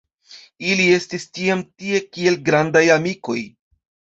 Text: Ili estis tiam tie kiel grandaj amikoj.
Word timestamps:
Ili 0.69 0.87
estis 0.93 1.27
tiam 1.39 1.61
tie 1.83 2.01
kiel 2.17 2.41
grandaj 2.49 2.85
amikoj. 2.99 3.41